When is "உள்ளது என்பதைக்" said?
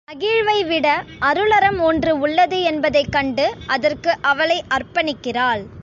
2.19-3.11